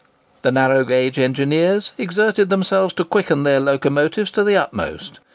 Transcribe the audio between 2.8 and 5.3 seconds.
to quicken their locomotives to the utmost.